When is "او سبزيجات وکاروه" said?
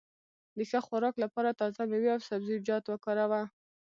2.15-3.41